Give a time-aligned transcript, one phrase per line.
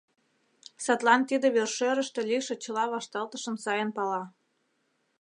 [0.83, 4.23] Садлан тиде вершӧрыштӧ лийше чыла вашталтышым сайын пала.